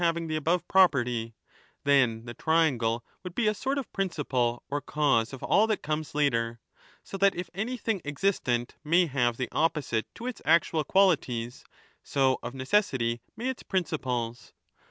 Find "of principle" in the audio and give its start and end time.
3.77-4.63